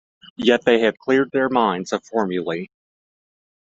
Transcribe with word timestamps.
Yet 0.39 0.65
they 0.65 0.79
had 0.79 0.97
cleared 0.97 1.29
their 1.31 1.47
minds 1.47 1.91
of 1.93 2.03
formulae! 2.03 2.71